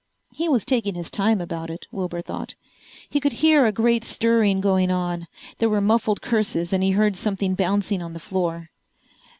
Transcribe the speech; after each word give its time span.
He 0.31 0.49
was 0.49 0.65
taking 0.65 0.95
his 0.95 1.11
time 1.11 1.39
about 1.39 1.69
it, 1.69 1.85
Wilbur 1.91 2.23
thought. 2.23 2.55
He 3.07 3.19
could 3.19 3.33
hear 3.33 3.67
a 3.67 3.71
great 3.71 4.03
stirring 4.03 4.59
going 4.59 4.89
on. 4.89 5.27
There 5.59 5.69
were 5.69 5.79
muffled 5.79 6.23
curses 6.23 6.73
and 6.73 6.81
he 6.83 6.89
heard 6.97 7.15
something 7.15 7.53
bouncing 7.53 8.01
on 8.01 8.13
the 8.13 8.19
floor. 8.19 8.71